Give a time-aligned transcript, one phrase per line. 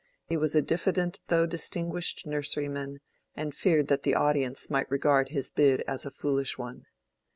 [0.25, 3.01] He was a diffident though distinguished nurseryman,
[3.35, 6.87] and feared that the audience might regard his bid as a foolish one.